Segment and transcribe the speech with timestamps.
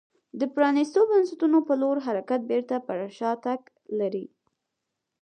[0.39, 3.61] د پرانیستو بنسټونو په لور حرکت بېرته پر شا تګ
[3.99, 4.25] لري.